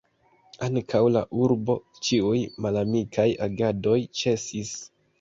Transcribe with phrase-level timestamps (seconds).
[0.67, 1.77] Ankaŭ en la urbo,
[2.09, 2.35] ĉiuj
[2.67, 4.79] malamikaj agadoj ĉesis.